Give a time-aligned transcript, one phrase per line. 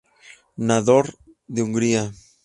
[0.67, 1.05] Nádor
[1.53, 2.03] de Hungría.